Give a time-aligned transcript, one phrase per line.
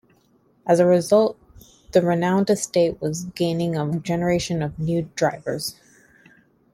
[0.65, 1.37] As a result,
[1.91, 5.75] the renowned estate was gaining a generation of new drivers.